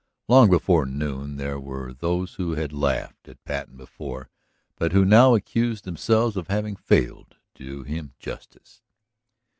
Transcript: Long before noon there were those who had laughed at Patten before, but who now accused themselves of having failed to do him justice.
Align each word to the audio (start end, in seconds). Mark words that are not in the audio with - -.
Long 0.27 0.49
before 0.49 0.87
noon 0.87 1.35
there 1.37 1.59
were 1.59 1.93
those 1.93 2.33
who 2.33 2.53
had 2.53 2.73
laughed 2.73 3.27
at 3.27 3.43
Patten 3.43 3.77
before, 3.77 4.31
but 4.75 4.93
who 4.93 5.05
now 5.05 5.35
accused 5.35 5.83
themselves 5.85 6.35
of 6.35 6.47
having 6.47 6.75
failed 6.75 7.35
to 7.53 7.63
do 7.67 7.83
him 7.83 8.15
justice. 8.17 8.81